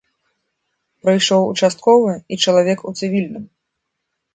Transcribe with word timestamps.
Прыйшоў 1.03 1.43
участковы 1.53 2.11
і 2.33 2.43
чалавек 2.49 2.79
у 2.89 2.99
цывільным. 2.99 3.51